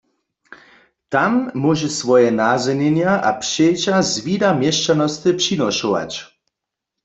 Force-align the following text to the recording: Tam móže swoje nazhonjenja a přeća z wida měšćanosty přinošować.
Tam 1.13 1.33
móže 1.61 1.89
swoje 1.99 2.29
nazhonjenja 2.43 3.11
a 3.29 3.31
přeća 3.43 3.95
z 4.11 4.13
wida 4.25 4.49
měšćanosty 4.61 5.29
přinošować. 5.41 6.11